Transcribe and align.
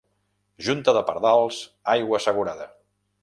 Junta 0.67 0.95
de 0.97 1.03
pardals, 1.09 1.59
aigua 1.95 2.21
assegurada. 2.21 2.67